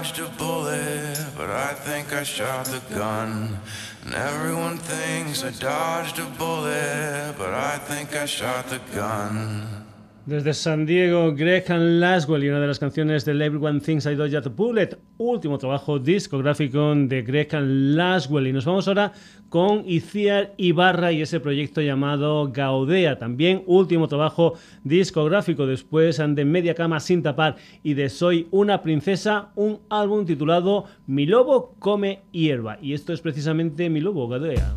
dodged 0.00 0.18
a 0.18 0.28
bullet, 0.38 1.26
but 1.36 1.50
I 1.50 1.74
think 1.74 2.14
I 2.14 2.22
shot 2.22 2.64
the 2.64 2.80
gun. 2.94 3.58
And 4.02 4.14
everyone 4.14 4.78
thinks 4.78 5.44
I 5.44 5.50
dodged 5.50 6.18
a 6.18 6.24
bullet, 6.38 7.34
but 7.36 7.52
I 7.52 7.76
think 7.76 8.16
I 8.16 8.24
shot 8.24 8.70
the 8.70 8.80
gun. 8.94 9.79
Desde 10.26 10.52
San 10.52 10.84
Diego, 10.84 11.34
Greg 11.34 11.64
Laswell 11.70 12.44
y 12.44 12.48
una 12.50 12.60
de 12.60 12.66
las 12.66 12.78
canciones 12.78 13.24
de 13.24 13.32
Everyone 13.32 13.80
Thinks 13.80 14.04
I 14.04 14.14
Do 14.14 14.28
Just 14.30 14.54
Bullet, 14.54 14.90
último 15.16 15.56
trabajo 15.56 15.98
discográfico 15.98 16.94
de 16.94 17.22
Greg 17.22 17.48
Laswell. 17.52 18.46
Y 18.46 18.52
nos 18.52 18.66
vamos 18.66 18.86
ahora 18.86 19.12
con 19.48 19.82
Iciar 19.86 20.52
Ibarra 20.58 21.10
y 21.10 21.22
ese 21.22 21.40
proyecto 21.40 21.80
llamado 21.80 22.52
Gaudea, 22.52 23.18
también 23.18 23.62
último 23.66 24.08
trabajo 24.08 24.54
discográfico 24.84 25.66
después 25.66 26.18
de 26.18 26.44
Media 26.44 26.74
Cama 26.74 27.00
Sin 27.00 27.22
Tapar 27.22 27.56
y 27.82 27.94
de 27.94 28.10
Soy 28.10 28.46
una 28.50 28.82
Princesa, 28.82 29.48
un 29.56 29.80
álbum 29.88 30.26
titulado 30.26 30.84
Mi 31.06 31.24
Lobo 31.24 31.74
Come 31.78 32.20
Hierba. 32.30 32.78
Y 32.82 32.92
esto 32.92 33.14
es 33.14 33.22
precisamente 33.22 33.88
Mi 33.88 34.00
Lobo 34.00 34.28
Gaudea. 34.28 34.74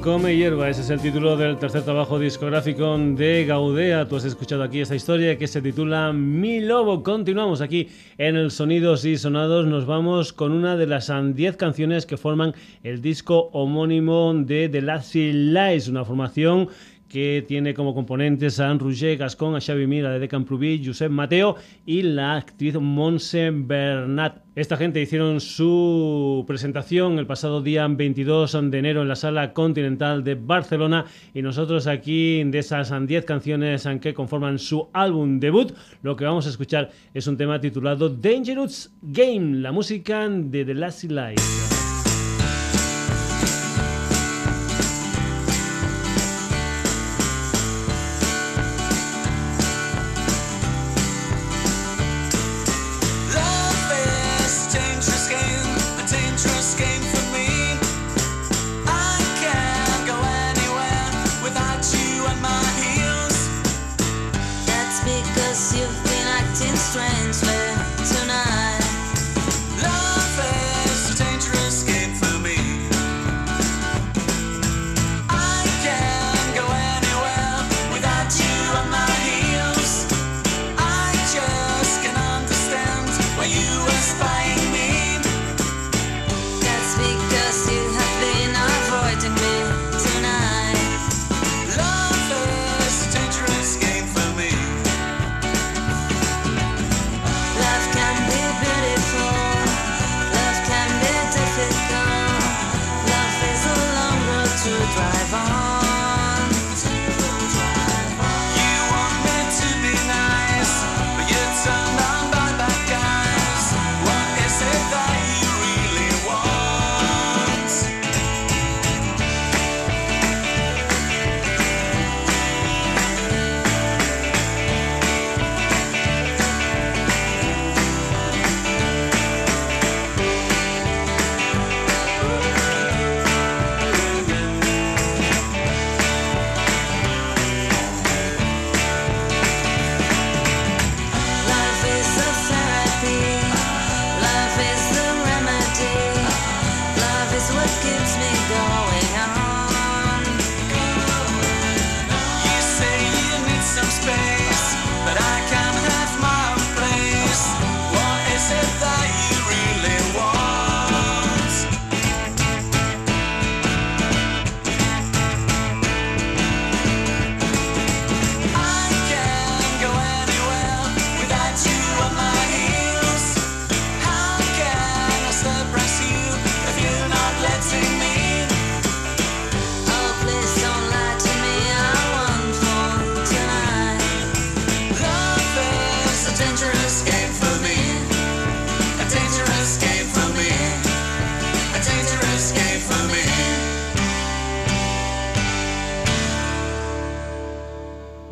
Come 0.00 0.34
hierba, 0.34 0.70
ese 0.70 0.80
es 0.80 0.90
el 0.90 1.00
título 1.00 1.36
del 1.36 1.58
tercer 1.58 1.82
trabajo 1.82 2.18
discográfico 2.18 2.96
de 2.96 3.44
Gaudea. 3.44 4.08
Tú 4.08 4.16
has 4.16 4.24
escuchado 4.24 4.62
aquí 4.62 4.80
esta 4.80 4.94
historia 4.94 5.36
que 5.36 5.46
se 5.46 5.60
titula 5.60 6.12
Mi 6.12 6.60
Lobo. 6.60 7.02
Continuamos 7.02 7.60
aquí 7.60 7.88
en 8.16 8.36
el 8.36 8.50
Sonidos 8.50 9.04
y 9.04 9.18
Sonados. 9.18 9.66
Nos 9.66 9.84
vamos 9.84 10.32
con 10.32 10.52
una 10.52 10.76
de 10.76 10.86
las 10.86 11.12
10 11.34 11.56
canciones 11.56 12.06
que 12.06 12.16
forman 12.16 12.54
el 12.82 13.02
disco 13.02 13.50
homónimo 13.52 14.32
de 14.34 14.68
The 14.70 14.80
Lassie 14.80 15.32
Lies, 15.32 15.88
una 15.88 16.04
formación 16.04 16.68
que 17.10 17.44
tiene 17.46 17.74
como 17.74 17.94
componentes 17.94 18.60
a 18.60 18.72
Roger 18.72 19.18
Gascon, 19.18 19.56
a 19.56 19.60
Xavi 19.60 19.86
Mira 19.86 20.10
de 20.10 20.20
Decan 20.20 20.44
Pruví, 20.44 20.80
Josep 20.82 21.10
Mateo 21.10 21.56
y 21.84 22.02
la 22.02 22.36
actriz 22.36 22.76
Monse 22.80 23.50
Bernat. 23.52 24.42
Esta 24.54 24.76
gente 24.76 25.00
hicieron 25.00 25.40
su 25.40 26.44
presentación 26.46 27.18
el 27.18 27.26
pasado 27.26 27.62
día 27.62 27.86
22 27.88 28.70
de 28.70 28.78
enero 28.78 29.02
en 29.02 29.08
la 29.08 29.16
Sala 29.16 29.52
Continental 29.52 30.22
de 30.22 30.36
Barcelona 30.36 31.04
y 31.34 31.42
nosotros 31.42 31.86
aquí 31.86 32.44
de 32.44 32.58
esas 32.58 32.92
10 33.06 33.24
canciones 33.24 33.88
que 34.00 34.14
conforman 34.14 34.58
su 34.58 34.88
álbum 34.92 35.40
debut, 35.40 35.72
lo 36.02 36.16
que 36.16 36.24
vamos 36.24 36.46
a 36.46 36.50
escuchar 36.50 36.90
es 37.12 37.26
un 37.26 37.36
tema 37.36 37.60
titulado 37.60 38.08
Dangerous 38.08 38.92
Game, 39.02 39.58
la 39.58 39.72
música 39.72 40.28
de 40.28 40.64
The 40.64 40.74
Lassie 40.74 41.10
Light. 41.10 41.89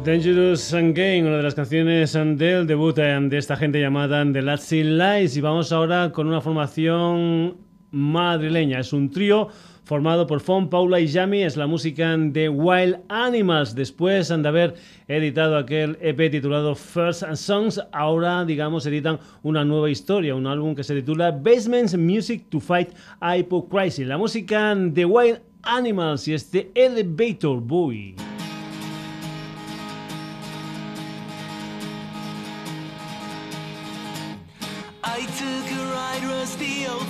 Dangerous 0.08 0.72
Game, 0.72 1.24
una 1.26 1.36
de 1.36 1.42
las 1.42 1.54
canciones 1.54 2.14
del 2.14 2.66
debut 2.66 2.96
de 2.96 3.36
esta 3.36 3.56
gente 3.56 3.78
llamada 3.78 4.24
The 4.32 4.40
Latzy 4.40 4.82
Lights. 4.82 5.36
Y 5.36 5.42
vamos 5.42 5.70
ahora 5.70 6.12
con 6.12 6.26
una 6.26 6.40
formación 6.40 7.58
madrileña. 7.90 8.80
Es 8.80 8.94
un 8.94 9.10
trío 9.10 9.48
formado 9.84 10.26
por 10.26 10.40
Fon, 10.40 10.70
Paula 10.70 10.98
y 10.98 11.08
Yami. 11.08 11.42
Es 11.42 11.58
la 11.58 11.66
música 11.66 12.16
de 12.16 12.48
Wild 12.48 13.00
Animals. 13.10 13.74
Después 13.74 14.28
de 14.28 14.48
haber 14.48 14.76
editado 15.08 15.58
aquel 15.58 15.98
EP 16.00 16.30
titulado 16.30 16.74
First 16.74 17.24
Songs, 17.34 17.78
ahora, 17.92 18.46
digamos, 18.46 18.86
editan 18.86 19.18
una 19.42 19.62
nueva 19.62 19.90
historia, 19.90 20.34
un 20.34 20.46
álbum 20.46 20.74
que 20.74 20.84
se 20.84 20.94
titula 20.94 21.32
Basements 21.32 21.98
Music 21.98 22.46
to 22.48 22.60
Fight 22.60 22.94
Hypocrisy. 23.20 24.06
La 24.06 24.16
música 24.16 24.74
de 24.74 25.04
Wild 25.04 25.40
Animals 25.64 26.26
y 26.28 26.32
este 26.32 26.70
Elevator 26.74 27.60
Boy. 27.60 28.16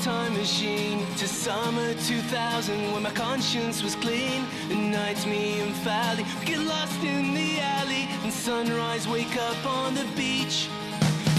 Time 0.08 0.32
machine 0.32 1.04
to 1.20 1.28
summer 1.28 1.92
2000 1.92 2.92
when 2.92 3.02
my 3.02 3.10
conscience 3.10 3.82
was 3.82 3.94
clean. 3.94 4.40
And 4.70 4.90
nights 4.90 5.26
me 5.26 5.60
and 5.60 5.74
Fally 5.84 6.24
get 6.46 6.60
lost 6.74 7.00
in 7.04 7.34
the 7.34 7.50
alley 7.78 8.04
and 8.24 8.32
sunrise 8.32 9.04
wake 9.06 9.36
up 9.48 9.60
on 9.66 9.94
the 10.00 10.06
beach. 10.16 10.56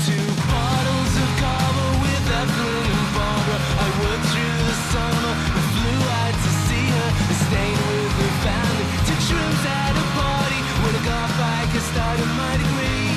Two 0.05 0.27
bottles 0.53 1.13
of 1.23 1.29
cava 1.41 1.85
with 2.03 2.25
Evelyn 2.41 2.85
and 2.97 3.09
Barbara. 3.17 3.57
I 3.85 3.87
worked 4.03 4.27
through 4.33 4.59
the 4.71 4.77
summer 4.93 5.33
and 5.57 5.65
flew 5.75 6.01
out 6.21 6.35
to 6.45 6.51
see 6.67 6.87
her 6.97 7.09
and 7.29 7.37
stayed 7.47 7.79
with 7.89 8.13
her 8.21 8.33
family. 8.45 8.85
Took 9.07 9.21
shrooms 9.29 9.63
at 9.81 9.93
a 10.03 10.05
party 10.21 10.59
when 10.81 10.93
I 10.99 11.03
got 11.13 11.29
back 11.41 11.67
I 11.79 11.81
started 11.93 12.29
my 12.43 12.53
degree. 12.61 13.09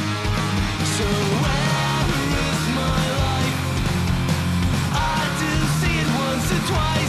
So 0.96 1.41
twice 6.66 7.01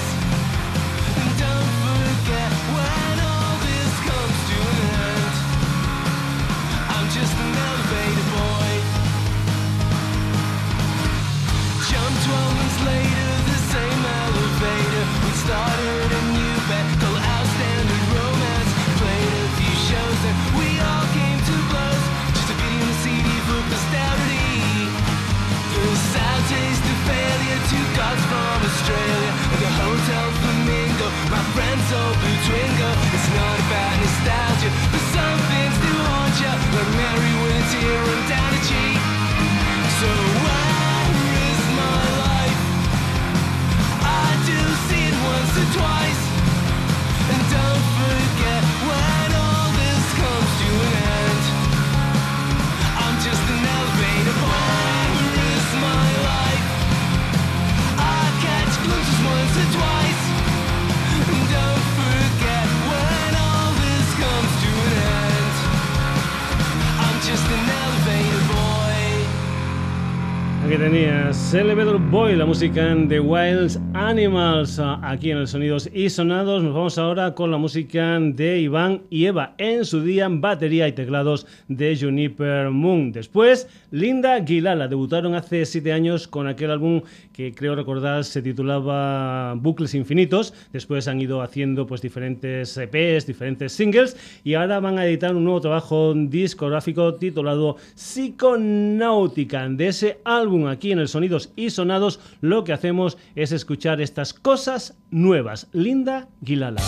Aquí 70.73 70.81
tenías 70.81 71.53
Elevator 71.53 71.99
Boy, 71.99 72.35
la 72.35 72.47
música 72.47 72.95
de 72.95 73.19
Wild 73.19 73.79
Animals, 73.93 74.79
ah, 74.79 74.99
aquí 75.03 75.29
en 75.29 75.37
el 75.37 75.47
Sonidos 75.47 75.87
y 75.93 76.09
Sonados. 76.09 76.63
Nos 76.63 76.73
vamos 76.73 76.97
ahora 76.97 77.35
con 77.35 77.51
la 77.51 77.59
música 77.59 78.19
de 78.19 78.59
Iván 78.59 79.03
y 79.11 79.25
Eva, 79.25 79.53
en 79.59 79.85
su 79.85 80.01
día 80.01 80.27
batería 80.31 80.87
y 80.87 80.93
teclados 80.93 81.45
de 81.67 81.95
Juniper 81.95 82.71
Moon. 82.71 83.11
Después, 83.11 83.67
Linda 83.91 84.39
Guilala, 84.39 84.87
debutaron 84.87 85.35
hace 85.35 85.63
siete 85.67 85.93
años 85.93 86.27
con 86.27 86.47
aquel 86.47 86.71
álbum 86.71 87.01
que 87.33 87.53
creo 87.53 87.75
recordar 87.75 88.23
se 88.23 88.41
titulaba 88.41 89.53
Bucles 89.53 89.93
Infinitos. 89.93 90.55
Después 90.71 91.07
han 91.07 91.21
ido 91.21 91.43
haciendo 91.43 91.85
pues 91.85 92.01
diferentes 92.01 92.75
EPs, 92.77 93.27
diferentes 93.27 93.73
singles 93.73 94.17
y 94.43 94.55
ahora 94.55 94.79
van 94.79 94.97
a 94.97 95.05
editar 95.05 95.35
un 95.35 95.43
nuevo 95.43 95.61
trabajo 95.61 96.15
discográfico 96.15 97.13
titulado 97.13 97.77
Psiconautica. 97.93 99.69
De 99.69 99.87
ese 99.87 100.19
álbum 100.23 100.62
aquí 100.69 100.91
en 100.91 100.99
el 100.99 101.07
Sonidos 101.07 101.51
y 101.55 101.69
Sonados, 101.69 102.19
lo 102.41 102.63
que 102.63 102.73
hacemos 102.73 103.17
es 103.35 103.51
escuchar 103.51 104.01
estas 104.01 104.33
cosas 104.33 104.97
nuevas. 105.11 105.67
Linda 105.71 106.29
Guilala. 106.41 106.81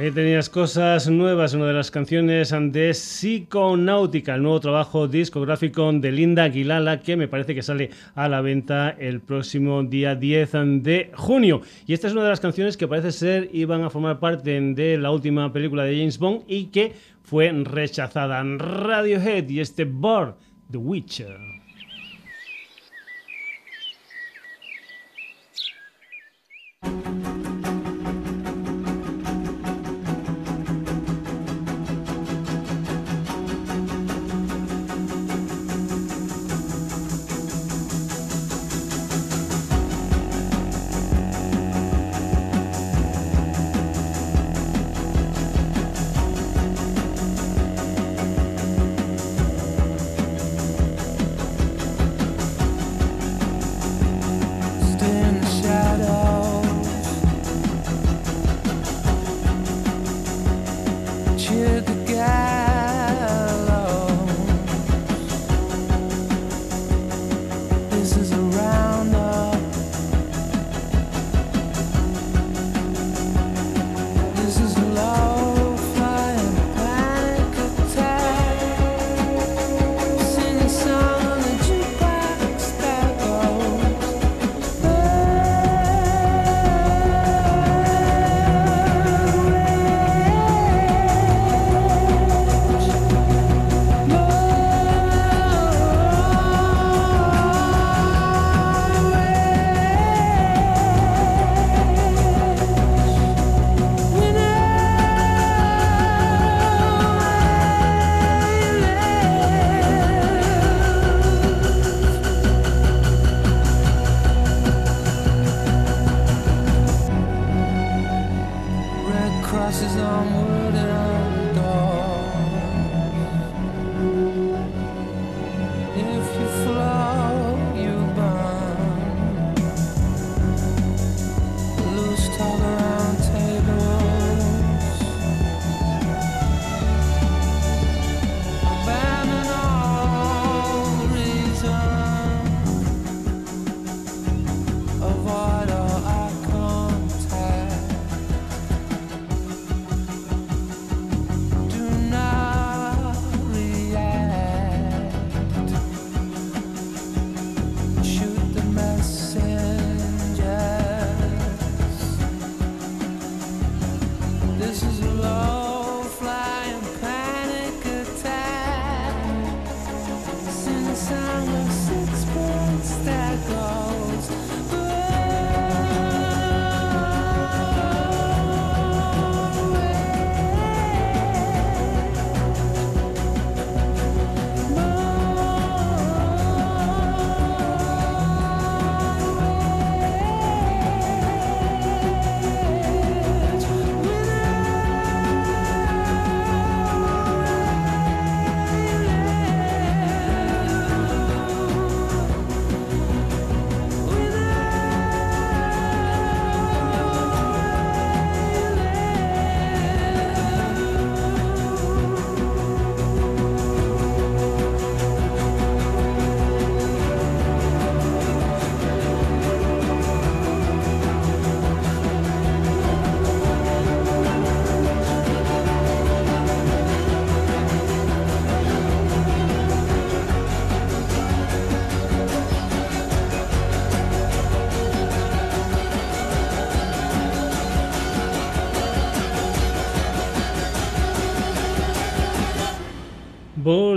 También 0.00 0.14
tenías 0.14 0.48
cosas 0.48 1.10
nuevas, 1.10 1.52
una 1.52 1.66
de 1.66 1.74
las 1.74 1.90
canciones 1.90 2.54
de 2.58 2.92
Psiconáutica, 2.92 4.34
el 4.34 4.42
nuevo 4.42 4.58
trabajo 4.58 5.06
discográfico 5.06 5.92
de 5.92 6.10
Linda 6.10 6.44
Aguilala, 6.44 7.00
que 7.00 7.18
me 7.18 7.28
parece 7.28 7.54
que 7.54 7.62
sale 7.62 7.90
a 8.14 8.26
la 8.26 8.40
venta 8.40 8.96
el 8.98 9.20
próximo 9.20 9.82
día 9.82 10.14
10 10.14 10.52
de 10.82 11.10
junio. 11.14 11.60
Y 11.86 11.92
esta 11.92 12.06
es 12.06 12.14
una 12.14 12.22
de 12.22 12.30
las 12.30 12.40
canciones 12.40 12.78
que 12.78 12.88
parece 12.88 13.12
ser 13.12 13.50
iban 13.52 13.84
a 13.84 13.90
formar 13.90 14.20
parte 14.20 14.58
de 14.58 14.96
la 14.96 15.10
última 15.10 15.52
película 15.52 15.84
de 15.84 15.98
James 15.98 16.18
Bond 16.18 16.44
y 16.48 16.68
que 16.68 16.94
fue 17.22 17.52
rechazada 17.52 18.40
en 18.40 18.58
Radiohead 18.58 19.50
y 19.50 19.60
este 19.60 19.84
Bar, 19.84 20.34
The 20.70 20.78
Witcher. 20.78 21.59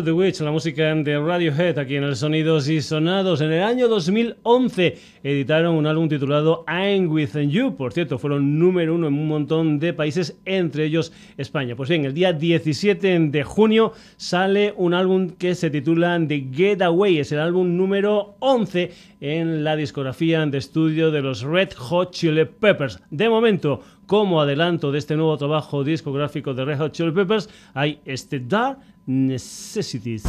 The 0.03 0.11
Witch, 0.11 0.41
la 0.41 0.51
música 0.51 0.93
de 0.93 1.17
Radiohead, 1.17 1.79
aquí 1.79 1.95
en 1.95 2.03
el 2.03 2.15
Sonidos 2.15 2.67
y 2.67 2.81
Sonados. 2.81 3.39
En 3.41 3.51
el 3.51 3.63
año 3.63 3.87
2011 3.87 4.97
editaron 5.23 5.75
un 5.75 5.87
álbum 5.87 6.09
titulado 6.09 6.63
I'm 7.03 7.11
With 7.11 7.35
You. 7.49 7.75
Por 7.75 7.93
cierto, 7.93 8.17
fueron 8.17 8.59
número 8.59 8.95
uno 8.95 9.07
en 9.07 9.13
un 9.13 9.27
montón 9.27 9.79
de 9.79 9.93
países, 9.93 10.37
entre 10.45 10.85
ellos 10.85 11.11
España. 11.37 11.75
Pues 11.75 11.89
bien, 11.89 12.05
el 12.05 12.13
día 12.13 12.33
17 12.33 13.19
de 13.19 13.43
junio 13.43 13.93
sale 14.17 14.73
un 14.77 14.93
álbum 14.93 15.29
que 15.29 15.55
se 15.55 15.69
titula 15.69 16.19
The 16.27 16.47
Getaway. 16.51 17.19
Es 17.19 17.31
el 17.31 17.39
álbum 17.39 17.75
número 17.75 18.35
11 18.39 18.91
en 19.21 19.63
la 19.63 19.75
discografía 19.75 20.45
de 20.45 20.57
estudio 20.57 21.11
de 21.11 21.21
los 21.21 21.41
Red 21.41 21.73
Hot 21.73 22.11
Chili 22.11 22.45
Peppers. 22.45 22.99
De 23.09 23.29
momento, 23.29 23.81
como 24.05 24.41
adelanto 24.41 24.91
de 24.91 24.99
este 24.99 25.15
nuevo 25.15 25.37
trabajo 25.37 25.83
discográfico 25.83 26.53
de 26.53 26.65
Red 26.65 26.77
Hot 26.79 26.91
Chili 26.91 27.11
Peppers, 27.11 27.49
hay 27.73 27.99
este 28.05 28.39
Dark 28.39 28.79
necessities. 29.05 30.23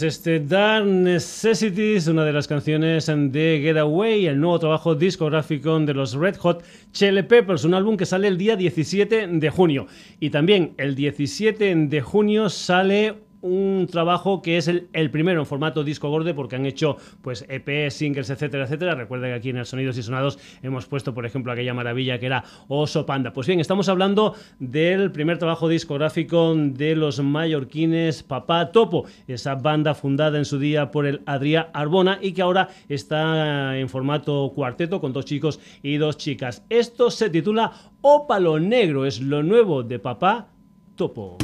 Este 0.00 0.40
Dark 0.40 0.86
Necessities, 0.86 2.08
una 2.08 2.24
de 2.24 2.32
las 2.32 2.48
canciones 2.48 3.06
de 3.06 3.60
Getaway, 3.62 4.24
el 4.24 4.40
nuevo 4.40 4.58
trabajo 4.58 4.94
discográfico 4.94 5.78
de 5.80 5.92
los 5.92 6.14
Red 6.14 6.36
Hot 6.36 6.64
Chili 6.92 7.22
Peppers, 7.22 7.64
un 7.64 7.74
álbum 7.74 7.98
que 7.98 8.06
sale 8.06 8.28
el 8.28 8.38
día 8.38 8.56
17 8.56 9.26
de 9.26 9.50
junio. 9.50 9.86
Y 10.18 10.30
también 10.30 10.72
el 10.78 10.94
17 10.94 11.74
de 11.74 12.00
junio 12.00 12.48
sale 12.48 13.16
un 13.42 13.88
trabajo 13.90 14.40
que 14.40 14.56
es 14.56 14.68
el, 14.68 15.10
primero 15.10 15.40
en 15.40 15.46
formato 15.46 15.84
disco 15.84 16.08
gordo 16.08 16.34
porque 16.34 16.56
han 16.56 16.64
hecho 16.64 16.96
pues 17.20 17.44
EP, 17.48 17.90
singles, 17.90 18.30
etcétera, 18.30 18.64
etcétera. 18.64 18.94
Recuerda 18.94 19.26
que 19.26 19.34
aquí 19.34 19.50
en 19.50 19.58
el 19.58 19.66
Sonidos 19.66 19.98
y 19.98 20.02
Sonados 20.02 20.38
hemos 20.62 20.86
puesto, 20.86 21.12
por 21.12 21.26
ejemplo, 21.26 21.52
aquella 21.52 21.74
maravilla 21.74 22.18
que 22.18 22.26
era 22.26 22.44
Oso 22.68 23.04
Panda. 23.04 23.32
Pues 23.32 23.46
bien, 23.46 23.60
estamos 23.60 23.88
hablando 23.88 24.34
del 24.58 25.10
primer 25.12 25.38
trabajo 25.38 25.68
discográfico 25.68 26.54
de 26.56 26.96
los 26.96 27.20
mallorquines 27.20 28.22
Papá 28.22 28.70
Topo, 28.70 29.04
esa 29.26 29.56
banda 29.56 29.94
fundada 29.94 30.38
en 30.38 30.44
su 30.44 30.58
día 30.58 30.90
por 30.90 31.06
el 31.06 31.22
Adrián 31.26 31.66
Arbona 31.74 32.18
y 32.22 32.32
que 32.32 32.42
ahora 32.42 32.68
está 32.88 33.76
en 33.76 33.88
formato 33.88 34.52
cuarteto 34.54 35.00
con 35.00 35.12
dos 35.12 35.24
chicos 35.24 35.60
y 35.82 35.96
dos 35.96 36.16
chicas. 36.16 36.64
Esto 36.70 37.10
se 37.10 37.28
titula 37.28 37.72
Ópalo 38.00 38.60
Negro, 38.60 39.04
es 39.04 39.20
lo 39.20 39.42
nuevo 39.42 39.82
de 39.82 39.98
Papá 39.98 40.48
Topo. 40.94 41.38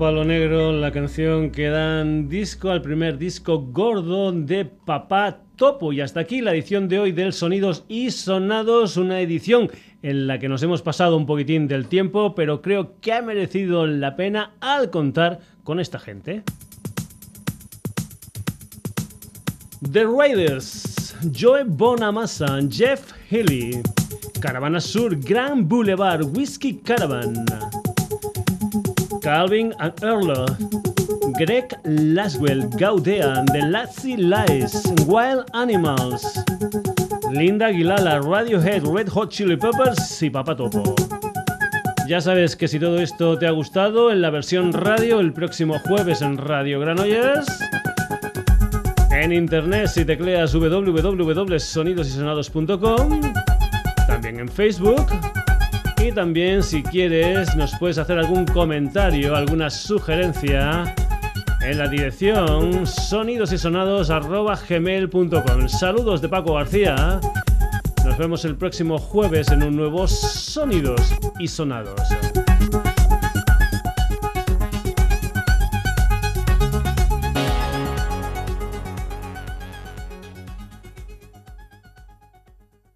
Palo 0.00 0.24
Negro, 0.24 0.72
la 0.72 0.92
canción 0.92 1.50
que 1.50 1.68
dan 1.68 2.30
disco 2.30 2.70
al 2.70 2.80
primer 2.80 3.18
disco 3.18 3.58
gordo 3.70 4.32
de 4.32 4.64
Papá 4.64 5.42
Topo. 5.56 5.92
Y 5.92 6.00
hasta 6.00 6.20
aquí 6.20 6.40
la 6.40 6.52
edición 6.52 6.88
de 6.88 6.98
hoy 6.98 7.12
del 7.12 7.34
Sonidos 7.34 7.84
y 7.86 8.10
Sonados, 8.10 8.96
una 8.96 9.20
edición 9.20 9.70
en 10.02 10.26
la 10.26 10.38
que 10.38 10.48
nos 10.48 10.62
hemos 10.62 10.80
pasado 10.80 11.18
un 11.18 11.26
poquitín 11.26 11.68
del 11.68 11.84
tiempo, 11.84 12.34
pero 12.34 12.62
creo 12.62 12.98
que 13.02 13.12
ha 13.12 13.20
merecido 13.20 13.86
la 13.86 14.16
pena 14.16 14.52
al 14.60 14.88
contar 14.88 15.40
con 15.64 15.78
esta 15.78 15.98
gente. 15.98 16.44
The 19.92 20.06
Raiders, 20.06 21.14
Joe 21.38 21.64
Bonamassa, 21.66 22.58
Jeff 22.70 23.12
Healy, 23.30 23.82
Caravana 24.40 24.80
Sur, 24.80 25.14
Grand 25.14 25.68
Boulevard, 25.68 26.24
Whiskey 26.24 26.78
Caravan. 26.78 27.44
Calvin 29.20 29.74
and 29.78 29.92
Earl, 30.02 30.46
Greg 31.38 31.68
Laswell, 31.84 32.68
Gaudean, 32.78 33.46
The 33.46 33.62
Lazy 33.62 34.16
Lies, 34.16 34.82
Wild 35.06 35.44
Animals, 35.52 36.42
Linda 37.30 37.66
Aguilala, 37.66 38.20
Radiohead, 38.20 38.84
Red 38.86 39.08
Hot 39.08 39.30
Chili 39.30 39.56
Peppers 39.56 40.22
y 40.22 40.30
Papa 40.30 40.56
Topo. 40.56 40.94
Ya 42.08 42.20
sabes 42.20 42.56
que 42.56 42.66
si 42.66 42.80
todo 42.80 42.98
esto 42.98 43.38
te 43.38 43.46
ha 43.46 43.52
gustado, 43.52 44.10
en 44.10 44.22
la 44.22 44.30
versión 44.30 44.72
radio 44.72 45.20
el 45.20 45.32
próximo 45.32 45.78
jueves 45.78 46.22
en 46.22 46.38
Radio 46.38 46.80
Granollers. 46.80 47.46
En 49.12 49.32
internet 49.32 49.86
si 49.88 50.04
tecleas 50.04 50.52
www.sonidosysonados.com. 50.54 53.20
También 54.06 54.40
en 54.40 54.48
Facebook 54.48 55.06
y 56.02 56.10
también 56.12 56.62
si 56.62 56.82
quieres 56.82 57.54
nos 57.56 57.74
puedes 57.78 57.98
hacer 57.98 58.18
algún 58.18 58.46
comentario, 58.46 59.36
alguna 59.36 59.68
sugerencia 59.70 60.94
en 61.60 61.78
la 61.78 61.88
dirección 61.88 62.86
sonidosysonados.gmail.com 62.86 65.68
Saludos 65.68 66.22
de 66.22 66.28
Paco 66.28 66.54
García. 66.54 67.20
Nos 68.04 68.18
vemos 68.18 68.44
el 68.44 68.56
próximo 68.56 68.98
jueves 68.98 69.48
en 69.50 69.62
un 69.62 69.76
nuevo 69.76 70.08
Sonidos 70.08 71.14
y 71.38 71.46
Sonados. 71.48 72.00